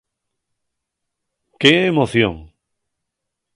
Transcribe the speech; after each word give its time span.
¡Qué 1.61 1.73
emoción! 1.91 2.35